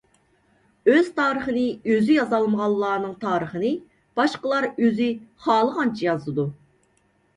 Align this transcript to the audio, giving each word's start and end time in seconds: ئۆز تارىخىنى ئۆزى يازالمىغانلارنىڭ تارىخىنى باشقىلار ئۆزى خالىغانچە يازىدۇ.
ئۆز 0.93 1.09
تارىخىنى 1.19 1.65
ئۆزى 1.91 2.15
يازالمىغانلارنىڭ 2.15 3.13
تارىخىنى 3.27 3.69
باشقىلار 4.21 4.69
ئۆزى 4.73 5.11
خالىغانچە 5.45 6.07
يازىدۇ. 6.09 6.47